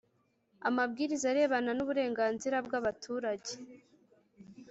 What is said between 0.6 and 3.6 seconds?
Amabwiriza arebana n’uburenganzira bw’abaturage